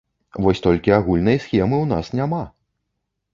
Вось 0.45 0.61
толькі 0.67 0.95
агульнай 0.99 1.37
схемы 1.43 1.77
ў 1.83 1.91
нас 1.93 2.11
няма! 2.21 2.41